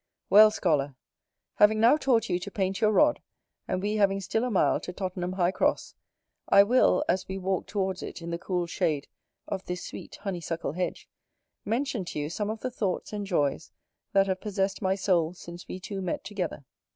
Well, 0.31 0.49
Scholar, 0.49 0.95
having 1.57 1.79
now 1.79 1.95
taught 1.95 2.27
you 2.27 2.39
to 2.39 2.49
paint 2.49 2.81
your 2.81 2.91
rod, 2.91 3.21
and 3.67 3.83
we 3.83 3.97
having 3.97 4.19
still 4.19 4.43
a 4.43 4.49
mile 4.49 4.79
to 4.79 4.91
Tottenham 4.91 5.33
High 5.33 5.51
Cross, 5.51 5.93
I 6.49 6.63
will, 6.63 7.05
as 7.07 7.27
we 7.27 7.37
walk 7.37 7.67
towards 7.67 8.01
it 8.01 8.19
in 8.19 8.31
the 8.31 8.39
cool 8.39 8.65
shade 8.65 9.07
of 9.47 9.63
this 9.65 9.85
sweet 9.85 10.15
honeysuckle 10.15 10.71
hedge, 10.71 11.07
mention 11.65 12.03
to 12.05 12.19
you 12.19 12.31
some 12.31 12.49
of 12.49 12.61
the 12.61 12.71
thoughts 12.71 13.13
and 13.13 13.27
joys 13.27 13.69
that 14.11 14.25
have 14.25 14.41
possessed 14.41 14.81
my 14.81 14.95
soul 14.95 15.35
since 15.35 15.67
we 15.67 15.79
two 15.79 16.01
met 16.01 16.23
together. 16.23 16.65